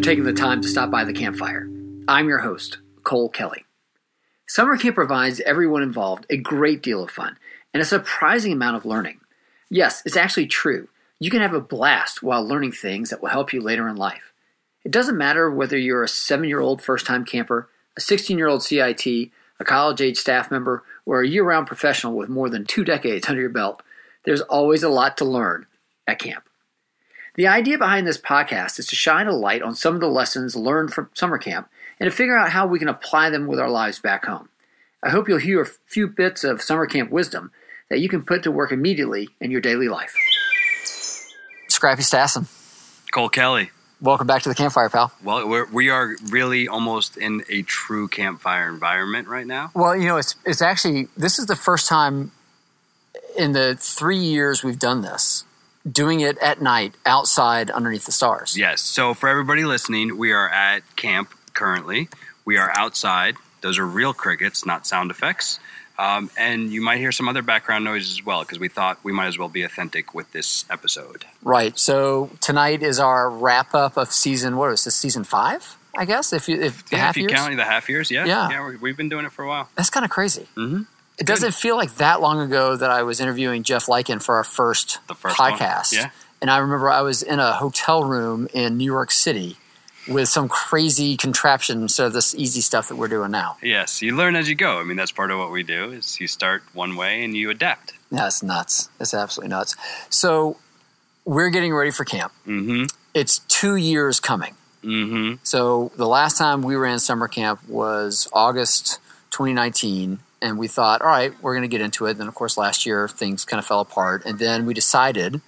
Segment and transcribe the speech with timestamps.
[0.00, 1.68] for taking the time to stop by the campfire.
[2.08, 3.66] I'm your host, Cole Kelly.
[4.48, 7.36] Summer camp provides everyone involved a great deal of fun
[7.74, 9.20] and a surprising amount of learning.
[9.68, 10.88] Yes, it's actually true.
[11.18, 14.32] You can have a blast while learning things that will help you later in life.
[14.86, 18.48] It doesn't matter whether you're a seven year old first time camper, a 16 year
[18.48, 22.64] old CIT, a college age staff member, or a year round professional with more than
[22.64, 23.82] two decades under your belt,
[24.24, 25.66] there's always a lot to learn
[26.06, 26.48] at camp.
[27.36, 30.56] The idea behind this podcast is to shine a light on some of the lessons
[30.56, 31.68] learned from summer camp
[32.00, 34.48] and to figure out how we can apply them with our lives back home.
[35.02, 37.52] I hope you'll hear a few bits of summer camp wisdom
[37.88, 40.12] that you can put to work immediately in your daily life.
[41.68, 42.48] Scrappy Stassen.
[43.12, 43.70] Cole Kelly.
[44.00, 45.12] Welcome back to the campfire, pal.
[45.22, 49.70] Well, we're, we are really almost in a true campfire environment right now.
[49.74, 52.32] Well, you know, it's it's actually this is the first time
[53.38, 55.44] in the three years we've done this
[55.90, 58.56] doing it at night outside underneath the stars.
[58.56, 58.80] Yes.
[58.80, 62.08] So for everybody listening, we are at camp currently.
[62.44, 63.36] We are outside.
[63.60, 65.58] Those are real crickets, not sound effects.
[65.98, 69.12] Um, and you might hear some other background noise as well because we thought we
[69.12, 71.26] might as well be authentic with this episode.
[71.42, 71.78] Right.
[71.78, 74.56] So tonight is our wrap up of season.
[74.56, 74.96] What is this?
[74.96, 76.32] Season five, I guess.
[76.32, 77.38] If you if yeah, half if you years?
[77.38, 79.68] count the half years, yeah, yeah, yeah we have been doing it for a while.
[79.74, 80.48] That's kind of crazy.
[80.56, 80.84] Mm-hmm.
[81.20, 84.44] It doesn't feel like that long ago that I was interviewing Jeff Lykin for our
[84.44, 85.92] first, first podcast.
[85.92, 86.02] One.
[86.04, 86.10] Yeah.
[86.40, 89.58] And I remember I was in a hotel room in New York City
[90.08, 93.58] with some crazy contraption instead of this easy stuff that we're doing now.
[93.62, 94.78] Yes, you learn as you go.
[94.78, 97.50] I mean, that's part of what we do is you start one way and you
[97.50, 97.92] adapt.
[98.10, 98.88] That's nuts.
[98.98, 99.76] It's absolutely nuts.
[100.08, 100.56] So
[101.26, 102.32] we're getting ready for camp.
[102.46, 102.84] Mm-hmm.
[103.12, 104.54] It's two years coming.
[104.82, 105.34] Mm-hmm.
[105.42, 108.98] So the last time we ran summer camp was August
[109.32, 112.12] 2019 and we thought, all right, we're going to get into it.
[112.12, 115.40] And then, of course, last year things kind of fell apart, and then we decided,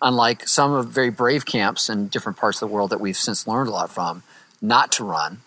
[0.00, 3.46] unlike some of very brave camps in different parts of the world that we've since
[3.46, 4.22] learned a lot from,
[4.60, 5.40] not to run.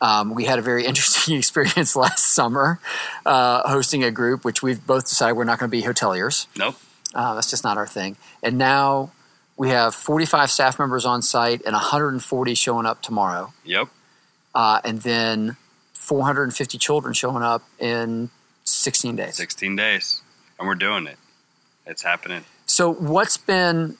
[0.00, 2.80] Um, we had a very interesting experience last summer
[3.26, 6.46] uh, hosting a group, which we've both decided we're not going to be hoteliers.
[6.56, 6.76] Nope.
[7.14, 8.16] Uh, that's just not our thing.
[8.42, 9.12] And now
[9.56, 13.52] we have 45 staff members on site and 140 showing up tomorrow.
[13.64, 13.88] Yep.
[14.54, 15.56] Uh, and then
[16.08, 18.30] 450 children showing up in
[18.64, 19.36] 16 days.
[19.36, 20.22] 16 days.
[20.58, 21.16] And we're doing it.
[21.86, 22.44] It's happening.
[22.66, 23.96] So, what's been,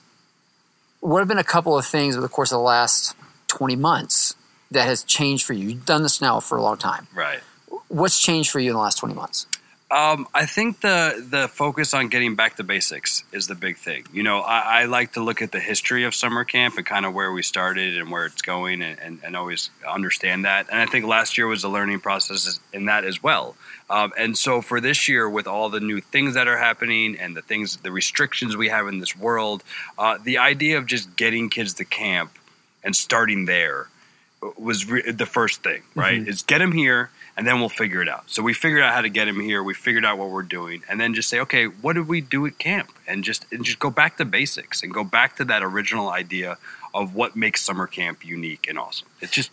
[1.00, 3.14] what have been a couple of things over the course of the last
[3.48, 4.34] 20 months
[4.70, 5.68] that has changed for you?
[5.68, 7.06] You've done this now for a long time.
[7.14, 7.40] Right.
[7.88, 9.46] What's changed for you in the last 20 months?
[9.90, 14.04] Um, I think the the focus on getting back to basics is the big thing.
[14.12, 17.06] You know, I, I, like to look at the history of summer camp and kind
[17.06, 20.66] of where we started and where it's going, and, and, and always understand that.
[20.70, 23.56] And I think last year was a learning process in that as well.
[23.88, 27.34] Um, and so for this year, with all the new things that are happening and
[27.34, 29.64] the things, the restrictions we have in this world,
[29.96, 32.32] uh, the idea of just getting kids to camp
[32.84, 33.88] and starting there
[34.58, 35.80] was re- the first thing.
[35.94, 36.20] Right?
[36.20, 36.28] Mm-hmm.
[36.28, 38.24] Is get them here and then we'll figure it out.
[38.26, 39.62] So we figured out how to get him here.
[39.62, 42.44] We figured out what we're doing, and then just say, okay, what did we do
[42.46, 42.90] at camp?
[43.06, 46.58] And just and just go back to basics and go back to that original idea
[46.92, 49.06] of what makes summer camp unique and awesome.
[49.20, 49.52] It's just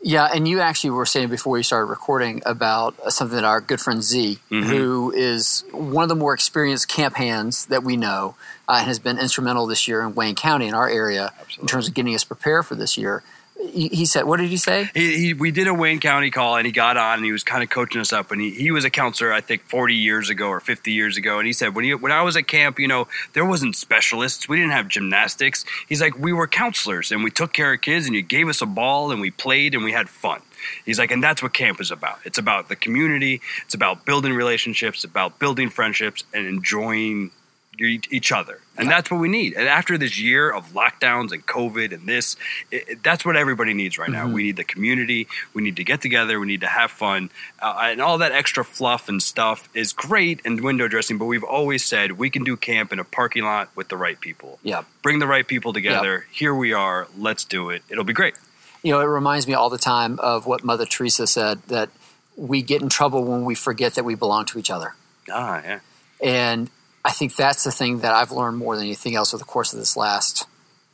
[0.00, 3.80] yeah, and you actually were saying before we started recording about something that our good
[3.80, 4.68] friend Z, mm-hmm.
[4.68, 8.34] who is one of the more experienced camp hands that we know,
[8.66, 11.62] uh, and has been instrumental this year in Wayne County in our area Absolutely.
[11.62, 13.22] in terms of getting us prepared for this year
[13.58, 14.90] he, said, what did he say?
[14.94, 17.42] He, he, we did a Wayne County call and he got on and he was
[17.42, 18.30] kind of coaching us up.
[18.30, 21.38] And he, he was a counselor, I think, 40 years ago or 50 years ago.
[21.38, 24.48] And he said, when, he, when I was at camp, you know, there wasn't specialists.
[24.48, 25.64] We didn't have gymnastics.
[25.88, 28.60] He's like, we were counselors and we took care of kids and you gave us
[28.60, 30.42] a ball and we played and we had fun.
[30.84, 32.18] He's like, and that's what camp is about.
[32.24, 33.40] It's about the community.
[33.64, 35.04] It's about building relationships.
[35.04, 37.30] About building friendships and enjoying
[37.78, 38.60] each other.
[38.78, 39.54] And that's what we need.
[39.54, 42.36] And after this year of lockdowns and COVID and this,
[42.70, 44.24] it, that's what everybody needs right now.
[44.24, 44.34] Mm-hmm.
[44.34, 45.28] We need the community.
[45.54, 46.38] We need to get together.
[46.38, 47.30] We need to have fun.
[47.60, 51.44] Uh, and all that extra fluff and stuff is great and window dressing, but we've
[51.44, 54.58] always said we can do camp in a parking lot with the right people.
[54.62, 54.84] Yeah.
[55.02, 56.12] Bring the right people together.
[56.14, 56.24] Yep.
[56.32, 57.08] Here we are.
[57.16, 57.82] Let's do it.
[57.88, 58.34] It'll be great.
[58.82, 61.88] You know, it reminds me all the time of what Mother Teresa said that
[62.36, 64.94] we get in trouble when we forget that we belong to each other.
[65.32, 65.80] Ah, yeah.
[66.22, 66.70] And
[67.06, 69.72] I think that's the thing that I've learned more than anything else over the course
[69.72, 70.44] of this last,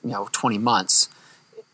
[0.04, 1.08] you know, 20 months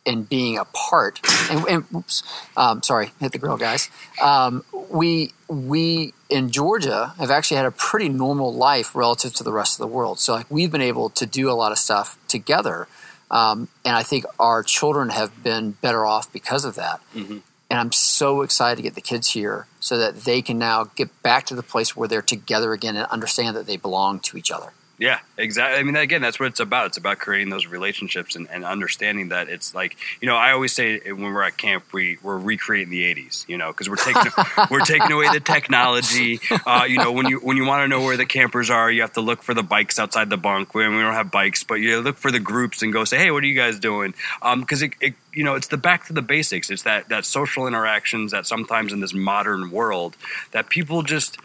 [0.06, 1.20] and being a part.
[1.50, 2.22] And, and oops,
[2.56, 3.90] um, sorry, hit the grill, guys.
[4.22, 9.52] Um, we we in Georgia have actually had a pretty normal life relative to the
[9.52, 10.20] rest of the world.
[10.20, 12.86] So like we've been able to do a lot of stuff together.
[13.32, 17.00] Um, and I think our children have been better off because of that.
[17.12, 17.38] Mm-hmm.
[17.70, 21.22] And I'm so excited to get the kids here so that they can now get
[21.22, 24.50] back to the place where they're together again and understand that they belong to each
[24.50, 24.72] other.
[24.98, 25.78] Yeah, exactly.
[25.78, 26.86] I mean, again, that's what it's about.
[26.86, 30.74] It's about creating those relationships and, and understanding that it's like, you know, I always
[30.74, 34.32] say when we're at camp, we we're recreating the '80s, you know, because we're taking
[34.72, 36.40] we're taking away the technology.
[36.66, 39.02] Uh, you know, when you when you want to know where the campers are, you
[39.02, 40.74] have to look for the bikes outside the bunk.
[40.74, 43.30] We, we don't have bikes, but you look for the groups and go say, hey,
[43.30, 44.14] what are you guys doing?
[44.42, 46.70] Because um, it, it, you know, it's the back to the basics.
[46.70, 50.16] It's that that social interactions that sometimes in this modern world
[50.50, 51.38] that people just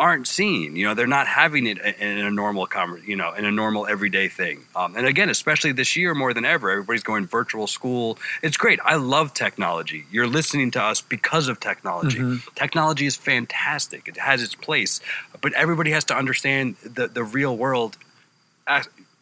[0.00, 0.76] aren't seeing.
[0.76, 2.66] You know, they're not having it in a normal,
[3.04, 4.64] you know, in a normal everyday thing.
[4.74, 8.18] Um, and again, especially this year more than ever, everybody's going virtual school.
[8.42, 8.80] It's great.
[8.82, 10.06] I love technology.
[10.10, 12.18] You're listening to us because of technology.
[12.18, 12.54] Mm-hmm.
[12.54, 14.08] Technology is fantastic.
[14.08, 15.00] It has its place,
[15.42, 17.98] but everybody has to understand the the real world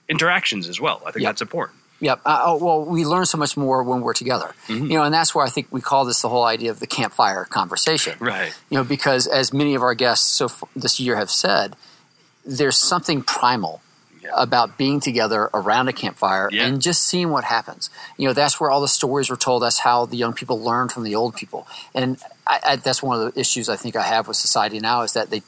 [0.09, 1.03] interactions as well.
[1.05, 1.31] I think yep.
[1.31, 1.78] that's important.
[2.00, 2.21] Yep.
[2.25, 4.55] Uh, oh, well, we learn so much more when we're together.
[4.69, 4.87] Mm-hmm.
[4.87, 6.87] You know, and that's where I think we call this the whole idea of the
[6.87, 8.17] campfire conversation.
[8.21, 8.55] Right.
[8.71, 11.75] You know, because as many of our guests so far this year have said,
[12.45, 13.83] there's something primal
[14.23, 14.31] yeah.
[14.35, 16.67] about being together around a campfire yeah.
[16.67, 17.91] and just seeing what happens.
[18.17, 19.62] You know, that's where all the stories were told.
[19.62, 21.67] That's how the young people learn from the old people.
[21.94, 25.03] And I, I, that's one of the issues I think I have with society now
[25.03, 25.43] is that they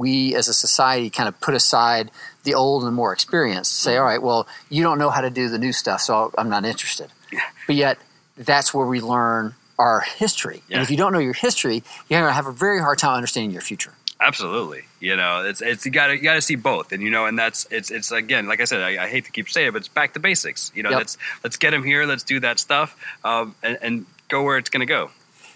[0.00, 2.10] we as a society kind of put aside
[2.44, 3.80] the old and more experienced.
[3.80, 6.48] Say, all right, well, you don't know how to do the new stuff, so I'm
[6.48, 7.10] not interested.
[7.30, 7.40] Yeah.
[7.66, 7.98] But yet,
[8.38, 10.62] that's where we learn our history.
[10.68, 10.76] Yeah.
[10.76, 13.14] And if you don't know your history, you're going to have a very hard time
[13.14, 13.92] understanding your future.
[14.22, 17.10] Absolutely, you know, it's it's you got to you got to see both, and you
[17.10, 19.68] know, and that's it's it's again, like I said, I, I, hate to keep saying
[19.68, 20.70] it, but it's back to basics.
[20.74, 20.98] You know, yep.
[20.98, 22.94] let's let's get them here, let's do that stuff,
[23.24, 25.10] um, and, and go where it's going to go.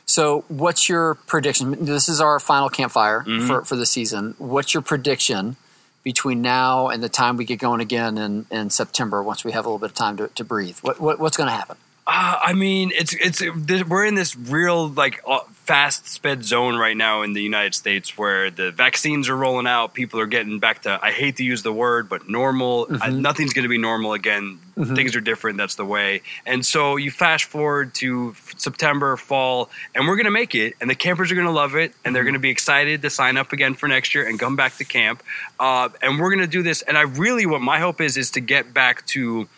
[0.07, 1.85] So, what's your prediction?
[1.85, 3.47] This is our final campfire mm-hmm.
[3.47, 4.35] for, for the season.
[4.39, 5.57] What's your prediction
[6.03, 9.65] between now and the time we get going again in, in September once we have
[9.65, 10.79] a little bit of time to, to breathe?
[10.83, 11.77] What, what what's going to happen?
[12.17, 13.43] Uh, I mean, it's it's
[13.89, 18.17] we're in this real like uh, fast sped zone right now in the United States
[18.17, 19.95] where the vaccines are rolling out.
[19.95, 22.87] People are getting back to I hate to use the word, but normal.
[22.87, 23.03] Mm-hmm.
[23.03, 24.61] I, nothing's going to be normal again.
[24.77, 24.95] Mm-hmm.
[24.95, 25.59] Things are different.
[25.59, 26.23] That's the way.
[26.47, 30.75] And so you fast forward to September, fall, and we're going to make it.
[30.81, 32.27] And the campers are going to love it, and they're mm-hmm.
[32.27, 34.85] going to be excited to sign up again for next year and come back to
[34.85, 35.21] camp.
[35.59, 36.83] Uh, and we're going to do this.
[36.83, 39.49] And I really, what my hope is, is to get back to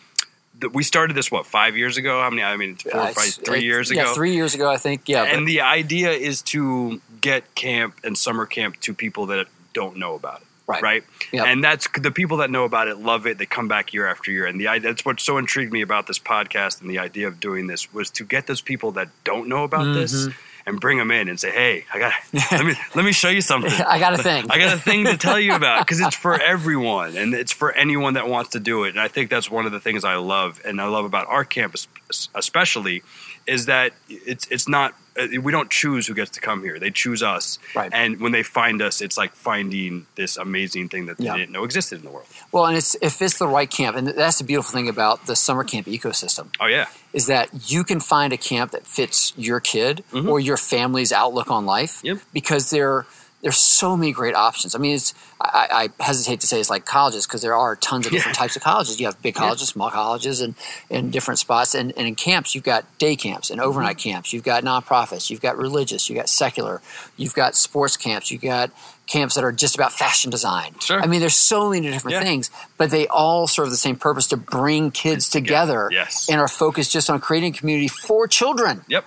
[0.73, 2.21] we started this what five years ago?
[2.21, 2.43] How many?
[2.43, 4.03] I mean, four, uh, five, three years ago.
[4.03, 5.09] Yeah, three years ago, I think.
[5.09, 5.47] Yeah, and but.
[5.47, 10.41] the idea is to get camp and summer camp to people that don't know about
[10.41, 10.47] it.
[10.67, 10.83] Right.
[10.83, 11.05] Right.
[11.33, 11.47] Yep.
[11.47, 13.39] And that's the people that know about it love it.
[13.39, 14.47] They come back year after year.
[14.47, 17.69] And the that's what so intrigued me about this podcast and the idea of doing
[17.69, 20.01] this was to get those people that don't know about mm-hmm.
[20.01, 20.29] this
[20.67, 22.13] and bring them in and say, "Hey, I got
[22.51, 23.73] let me let me show you something.
[23.73, 24.47] I got a thing.
[24.51, 27.73] I got a thing to tell you about because it's for everyone and it's for
[27.73, 28.91] anyone that wants to do it.
[28.91, 31.45] And I think that's one of the things I love and I love about our
[31.45, 31.87] campus,
[32.35, 33.03] especially,
[33.47, 34.95] is that it's it's not
[35.43, 36.79] we don't choose who gets to come here.
[36.79, 37.59] They choose us.
[37.75, 37.91] Right.
[37.93, 41.37] And when they find us, it's like finding this amazing thing that they yeah.
[41.37, 42.27] didn't know existed in the world.
[42.53, 45.37] Well, and it's if it's the right camp, and that's the beautiful thing about the
[45.37, 46.49] summer camp ecosystem.
[46.61, 46.87] Oh yeah.
[47.13, 50.29] Is that you can find a camp that fits your kid mm-hmm.
[50.29, 52.19] or your family's outlook on life yep.
[52.33, 53.07] because they're
[53.47, 54.75] there's so many great options.
[54.75, 58.05] I mean, it's I, I hesitate to say it's like colleges because there are tons
[58.05, 58.41] of different yeah.
[58.41, 58.99] types of colleges.
[58.99, 59.75] You have big colleges, yeah.
[59.75, 60.57] small colleges, and
[60.91, 61.73] in different spots.
[61.77, 64.11] And, and in camps, you've got day camps and overnight mm-hmm.
[64.11, 64.33] camps.
[64.33, 65.31] You've got nonprofits.
[65.31, 66.09] You've got religious.
[66.09, 66.83] You've got secular.
[67.17, 68.33] You've got sports camps.
[68.33, 68.73] You've got
[69.07, 70.75] camps that are just about fashion design.
[70.81, 71.01] Sure.
[71.01, 72.25] I mean, there's so many different yeah.
[72.25, 76.29] things, but they all serve the same purpose to bring kids together yes.
[76.29, 78.83] and are focused just on creating community for children.
[78.89, 79.05] Yep.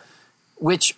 [0.59, 0.95] Which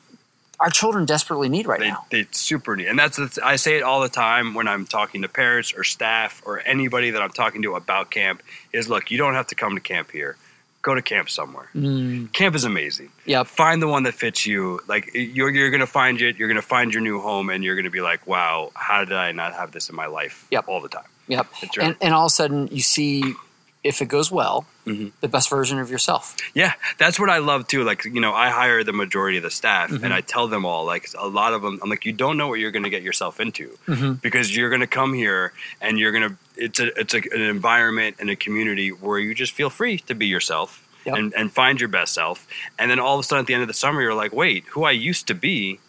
[0.62, 2.06] our children desperately need right they, now.
[2.12, 5.28] They super need, and that's I say it all the time when I'm talking to
[5.28, 8.44] parents or staff or anybody that I'm talking to about camp.
[8.72, 10.38] Is look, you don't have to come to camp here.
[10.84, 11.70] Go to camp somewhere.
[11.76, 12.32] Mm.
[12.34, 13.10] Camp is amazing.
[13.26, 14.80] Yeah, find the one that fits you.
[14.88, 16.38] Like you're you're gonna find it.
[16.38, 19.32] You're gonna find your new home, and you're gonna be like, wow, how did I
[19.32, 20.48] not have this in my life?
[20.52, 20.66] Yep.
[20.68, 21.06] all the time.
[21.28, 21.48] Yep,
[21.80, 23.36] and, and all of a sudden you see
[23.84, 25.08] if it goes well, mm-hmm.
[25.22, 26.36] the best version of yourself.
[26.54, 27.84] Yeah, that's what I love too.
[27.84, 30.04] Like, you know, I hire the majority of the staff mm-hmm.
[30.04, 32.48] and I tell them all, like, a lot of them, I'm like, you don't know
[32.48, 34.14] what you're going to get yourself into mm-hmm.
[34.14, 37.42] because you're going to come here and you're going to, it's a, it's a, an
[37.42, 41.16] environment and a community where you just feel free to be yourself yep.
[41.16, 42.48] and, and find your best self.
[42.78, 44.66] And then all of a sudden at the end of the summer, you're like, wait,
[44.66, 45.80] who I used to be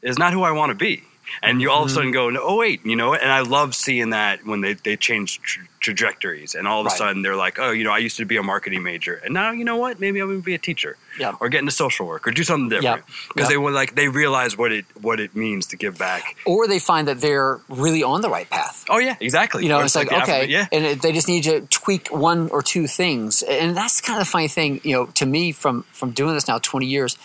[0.00, 1.02] is not who I want to be
[1.42, 2.36] and you all of a sudden mm-hmm.
[2.36, 3.14] go, oh wait, you know.
[3.14, 6.88] And I love seeing that when they they change tra- trajectories, and all of a
[6.88, 6.98] right.
[6.98, 9.52] sudden they're like, oh, you know, I used to be a marketing major, and now
[9.52, 10.00] you know what?
[10.00, 11.34] Maybe I'm going to be a teacher, yeah.
[11.40, 14.56] or get into social work, or do something different because they were like they realize
[14.56, 18.20] what it what it means to give back, or they find that they're really on
[18.20, 18.84] the right path.
[18.88, 19.62] Oh yeah, exactly.
[19.62, 22.08] You know, it's, it's, like, like okay, yeah, and it, they just need to tweak
[22.08, 25.52] one or two things, and that's kind of the funny thing, you know, to me
[25.52, 27.16] from from doing this now 20 years,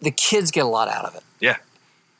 [0.00, 1.22] the kids get a lot out of it.
[1.40, 1.56] Yeah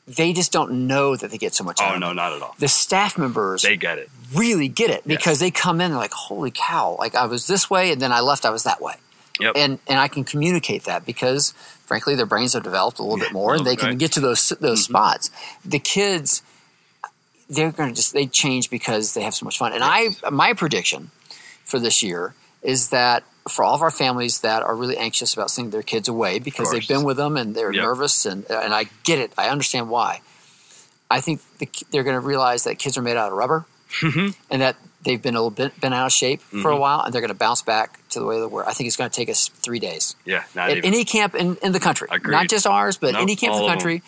[0.07, 1.81] they just don't know that they get so much.
[1.81, 2.55] out Oh of no, not at all.
[2.59, 4.09] The staff members They get it.
[4.33, 5.17] really get it Yes.
[5.17, 6.95] because they come in they're like, "Holy cow!
[6.97, 8.45] Like I was this way, and then I left.
[8.45, 8.93] I was that way."
[9.39, 9.53] Yep.
[9.55, 11.51] And and I can communicate that because,
[11.85, 13.99] frankly, their brains have developed a little bit more, and they can bit.
[13.99, 14.91] get to those those Mm-hmm.
[14.93, 15.29] spots.
[15.63, 16.41] The kids,
[17.49, 19.73] they're going to just they change because they have so much fun.
[19.73, 21.11] And I my prediction
[21.65, 22.33] for this year
[22.63, 26.07] is that for all of our families that are really anxious about sending their kids
[26.07, 27.81] away because they've been with them and they're Yep.
[27.83, 29.31] nervous and and I get it.
[29.37, 30.21] I understand why.
[31.09, 33.65] I think the, they're going to realize that kids are made out of rubber
[34.01, 34.31] Mm-hmm.
[34.51, 37.13] and that they've been a little bit been out of shape for a while and
[37.13, 38.67] they're going to bounce back to the way they were.
[38.67, 40.87] I think it's going to take us three days Yeah, not at even.
[40.93, 42.33] any camp in, in the country, Agreed.
[42.33, 44.03] not just ours, but Nope, any camp in the country.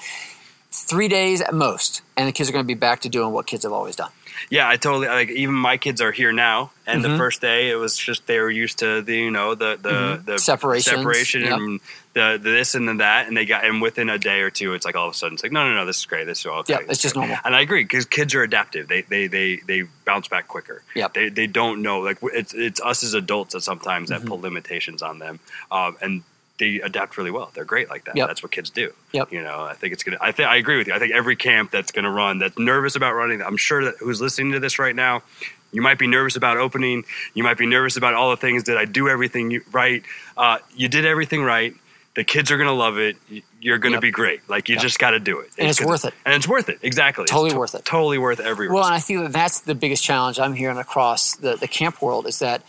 [0.72, 3.48] Three days at most, and the kids are going to be back to doing what
[3.48, 4.12] kids have always done.
[4.50, 5.29] Yeah, I totally like.
[5.29, 7.12] Even my kids are here now, and Mm-hmm.
[7.12, 10.22] the first day it was just they were used to the you know the the
[10.25, 11.53] the Separations, separation yep.
[11.58, 11.79] and
[12.13, 14.74] the, the this and the that, and they got and within a day or two,
[14.74, 16.39] it's like all of a sudden it's like no no no this is great this
[16.39, 16.74] is all okay.
[16.74, 17.38] Yeah, it's just normal.
[17.43, 18.88] And I agree because kids are adaptive.
[18.88, 20.84] They they they they bounce back quicker.
[20.96, 24.24] Yeah, They they don't know like it's it's us as adults that sometimes Mm-hmm.
[24.25, 25.39] that put limitations on them,
[25.72, 26.24] um, and
[26.59, 27.49] they adapt really well.
[27.53, 28.15] They're great like that.
[28.15, 28.27] Yep.
[28.27, 28.93] That's what kids do.
[29.13, 29.31] Yep.
[29.31, 30.17] You know, I think it's gonna.
[30.21, 30.93] I think I agree with you.
[30.93, 34.21] I think every camp that's gonna run, that's nervous about running, I'm sure that who's
[34.21, 35.23] listening to this right now,
[35.71, 37.05] you might be nervous about opening.
[37.33, 38.63] You might be nervous about all the things.
[38.63, 40.03] Did I do everything right?
[40.37, 41.73] Uh, you did everything right.
[42.15, 43.15] The kids are gonna love it.
[43.61, 44.01] You're gonna Yep.
[44.01, 44.49] be great.
[44.49, 44.81] Like you Yep.
[44.81, 46.13] just got to do it, And it's worth it.
[46.25, 46.79] And it's worth it.
[46.81, 47.23] Exactly.
[47.23, 47.85] It's Totally to- worth it.
[47.85, 48.67] Totally worth every.
[48.67, 48.87] Well, risk.
[48.87, 52.25] and I think that that's the biggest challenge I'm hearing across the, the camp world
[52.27, 52.63] is that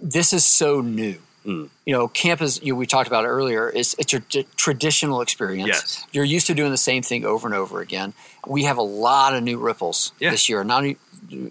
[0.00, 1.16] this is so new.
[1.46, 1.70] Mm.
[1.86, 3.68] You know, camp is you know, we talked about it earlier.
[3.68, 5.68] Is it's a t- traditional experience.
[5.68, 6.06] Yes.
[6.12, 8.12] You're used to doing the same thing over and over again.
[8.46, 10.30] We have a lot of new ripples Yeah.
[10.30, 10.62] this year.
[10.64, 10.96] Not new,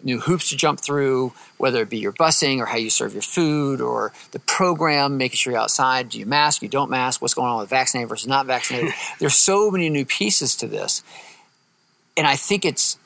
[0.03, 3.21] new hoops to jump through, whether it be your busing or how you serve your
[3.23, 6.09] food or the program, making sure you're outside.
[6.09, 6.61] Do you mask?
[6.61, 7.21] You don't mask?
[7.21, 8.93] What's going on with vaccinated versus not vaccinated?
[9.19, 11.01] There's so many new pieces to this,
[12.15, 12.97] and I think it's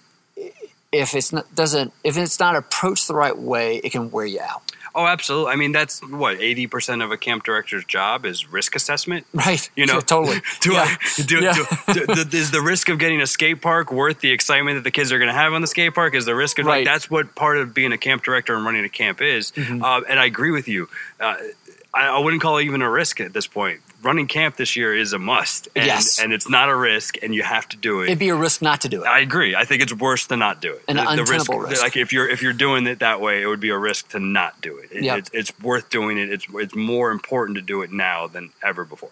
[0.91, 4.39] if it's not doesn't if it's not approached the right way, it can wear you
[4.41, 4.61] out.
[4.95, 5.51] Oh, absolutely.
[5.51, 9.25] I mean, that's what eighty percent of a camp director's job is risk assessment.
[9.33, 9.69] Right.
[9.75, 10.37] You know, totally.
[10.61, 10.83] Do Yeah.
[11.17, 11.53] I do, Yeah.
[11.93, 14.83] do, do, do- is the risk of getting a skate park worth the excitement that
[14.83, 16.15] the kids are going to have on the skate park?
[16.15, 16.79] Is the risk of Right.
[16.85, 16.87] Mm-hmm.
[16.87, 19.51] like that's what part of being a camp director and running a camp is?
[19.57, 20.89] Uh, and I agree with you.
[21.19, 21.35] Uh,
[21.93, 23.81] I, I wouldn't call it even a risk at this point.
[24.01, 26.19] Running camp this year is a must, and, Yes.
[26.21, 28.05] and it's not a risk, and you have to do it.
[28.07, 29.07] It'd be a risk not to do it.
[29.07, 29.55] I agree.
[29.55, 30.83] I think it's worse to not do it.
[30.89, 31.81] An untenable risk.
[31.81, 34.19] Like if you're if you're doing it that way, it would be a risk to
[34.19, 34.91] not do it.
[34.91, 35.17] It- Yep.
[35.19, 36.29] it's, it's worth doing it.
[36.29, 39.11] It's it's more important to do it now than ever before.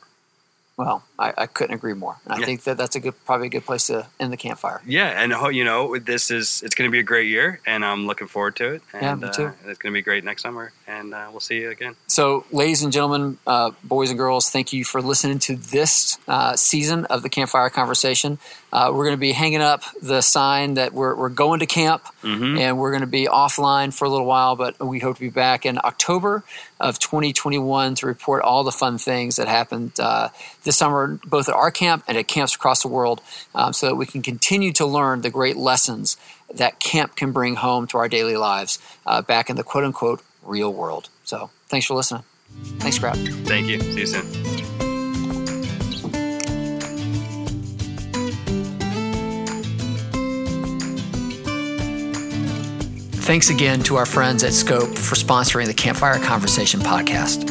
[0.81, 2.15] Well, I, I couldn't agree more.
[2.25, 2.45] And I Yeah.
[2.45, 4.81] think that that's a good, probably a good place to end the campfire.
[4.85, 8.07] Yeah, and you know this is it's going to be a great year, and I'm
[8.07, 8.81] looking forward to it.
[8.93, 9.45] And, Yeah, me too.
[9.47, 11.95] Uh, it's going to be great next summer, and uh, we'll see you again.
[12.07, 16.55] So, ladies and gentlemen, uh, boys and girls, thank you for listening to this uh,
[16.55, 18.39] season of the Campfire Conversation.
[18.73, 22.01] Uh, we're going to be hanging up the sign that we're, we're going to camp
[22.23, 22.57] Mhm.
[22.59, 25.29] and we're going to be offline for a little while, but we hope to be
[25.29, 26.43] back in October
[26.81, 30.29] of 2021 to report all the fun things that happened uh,
[30.63, 33.21] this summer, both at our camp and at camps across the world,
[33.55, 36.17] um, so that we can continue to learn the great lessons
[36.53, 40.21] that camp can bring home to our daily lives uh, back in the quote unquote
[40.43, 41.07] real world.
[41.23, 42.23] So, thanks for listening.
[42.79, 43.17] Thanks, Crowd.
[43.45, 43.79] Thank you.
[43.79, 44.90] See you soon.
[53.21, 57.47] Thanks again to our friends at Scope for sponsoring the Campfire Conversation podcast.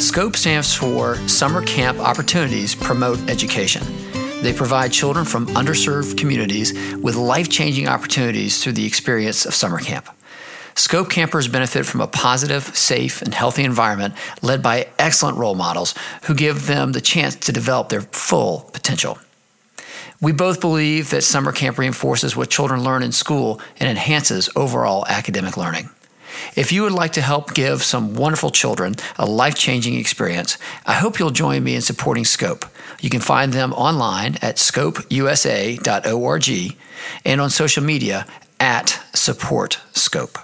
[0.00, 3.82] SCOPE stands for Summer Camp Opportunities Promote Education.
[4.42, 9.78] They provide children from underserved communities with life changing opportunities through the experience of summer
[9.78, 10.08] camp.
[10.74, 15.94] Scope campers benefit from a positive, safe, and healthy environment led by excellent role models
[16.24, 19.18] who give them the chance to develop their full potential.
[20.22, 25.04] We both believe that summer camp reinforces what children learn in school and enhances overall
[25.08, 25.90] academic learning.
[26.54, 30.92] If you would like to help give some wonderful children a life changing experience, I
[30.92, 32.64] hope you'll join me in supporting Scope.
[33.00, 35.88] You can find them online at scopeusa.org
[37.24, 38.26] and on social media
[38.60, 40.38] at Support Scope.